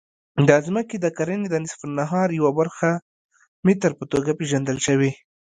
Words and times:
د 0.47 0.49
ځمکې 0.65 0.97
د 0.99 1.07
کرې 1.17 1.37
د 1.51 1.55
نصف 1.63 1.79
النهار 1.87 2.27
یوه 2.39 2.51
برخه 2.59 2.89
متر 3.65 3.91
په 3.99 4.03
توګه 4.11 4.31
پېژندل 4.39 4.77
شوې. 4.87 5.11